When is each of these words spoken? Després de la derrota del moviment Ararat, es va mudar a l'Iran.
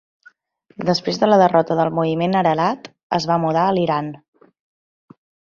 Després 0.89 1.19
de 1.23 1.27
la 1.29 1.37
derrota 1.41 1.77
del 1.81 1.93
moviment 1.99 2.33
Ararat, 2.41 2.91
es 3.19 3.31
va 3.33 3.39
mudar 3.45 3.67
a 3.67 3.77
l'Iran. 3.79 4.13